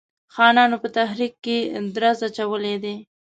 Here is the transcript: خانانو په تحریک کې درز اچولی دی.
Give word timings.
خانانو 0.33 0.75
په 0.83 0.87
تحریک 0.97 1.33
کې 1.45 1.57
درز 1.95 2.19
اچولی 2.27 2.75
دی. 2.83 2.95